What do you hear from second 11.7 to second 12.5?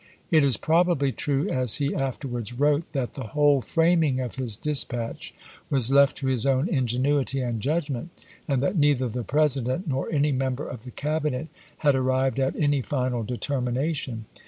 had arrived